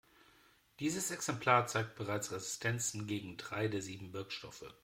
[0.79, 4.65] Dieses Exemplar zeigt bereits Resistenzen gegen drei der sieben Wirkstoffe.